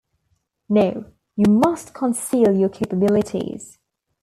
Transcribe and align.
No, 0.67 1.11
you 1.35 1.45
must 1.51 1.93
conceal 1.93 2.51
your 2.57 2.69
capabilities. 2.69 3.77